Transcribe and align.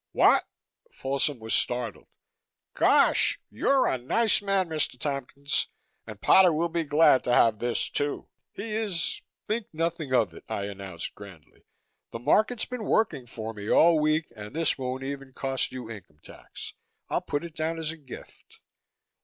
"What" 0.13 0.45
Folsom 0.99 1.37
was 1.37 1.53
startled. 1.53 2.07
"Gosh! 2.73 3.39
You're 3.51 3.85
a 3.85 3.99
white 3.99 4.41
man, 4.41 4.67
Mr. 4.67 4.99
Tompkins. 4.99 5.67
And 6.07 6.19
Potter 6.19 6.51
will 6.51 6.69
be 6.69 6.85
glad 6.85 7.23
to 7.25 7.31
have 7.31 7.59
this, 7.59 7.87
too. 7.87 8.27
He 8.51 8.75
is" 8.75 9.21
"Think 9.47 9.67
nothing 9.71 10.11
of 10.11 10.33
it!" 10.33 10.43
I 10.49 10.63
announced 10.63 11.13
grandly. 11.13 11.65
"The 12.09 12.17
market's 12.17 12.65
been 12.65 12.85
working 12.85 13.27
for 13.27 13.53
me 13.53 13.69
all 13.69 13.99
week, 13.99 14.33
and 14.35 14.55
this 14.55 14.75
won't 14.75 15.03
even 15.03 15.33
cost 15.33 15.71
you 15.71 15.87
income 15.91 16.17
tax; 16.23 16.73
I'll 17.07 17.21
put 17.21 17.43
it 17.45 17.53
down 17.55 17.77
as 17.77 17.91
a 17.91 17.95
gift." 17.97 18.57